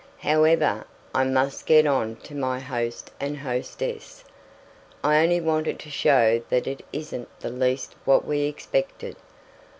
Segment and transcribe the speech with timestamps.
[0.21, 4.23] However, I must get on to my host and hostess.
[5.03, 9.15] I only wanted to show that it isn't the least what we expected.